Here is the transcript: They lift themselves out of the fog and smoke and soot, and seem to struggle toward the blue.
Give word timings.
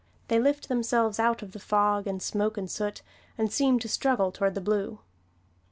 They 0.29 0.39
lift 0.39 0.67
themselves 0.67 1.19
out 1.19 1.43
of 1.43 1.51
the 1.51 1.59
fog 1.59 2.07
and 2.07 2.23
smoke 2.23 2.57
and 2.57 2.67
soot, 2.67 3.03
and 3.37 3.53
seem 3.53 3.77
to 3.81 3.87
struggle 3.87 4.31
toward 4.31 4.55
the 4.55 4.59
blue. 4.59 4.97